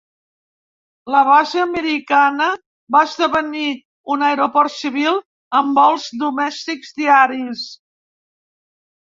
[1.15, 2.47] La base americana
[2.95, 3.67] va esdevenir
[4.15, 5.21] un aeroport civil
[5.61, 7.69] amb vols domèstics diaris.